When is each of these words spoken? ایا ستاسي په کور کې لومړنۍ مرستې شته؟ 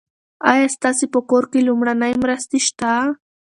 ایا 0.51 0.67
ستاسي 0.75 1.05
په 1.13 1.19
کور 1.29 1.43
کې 1.51 1.59
لومړنۍ 1.67 2.13
مرستې 2.23 2.59
شته؟ 2.67 2.91